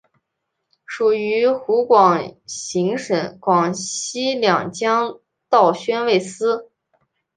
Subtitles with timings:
[0.83, 6.71] 属于湖广行省广西两江道宣慰司。